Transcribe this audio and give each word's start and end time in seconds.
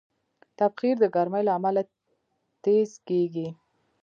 تبخیر 0.59 0.95
د 0.99 1.05
ګرمۍ 1.15 1.43
له 1.47 1.51
امله 1.57 1.81
تېز 2.63 2.91
کېږي. 3.07 3.47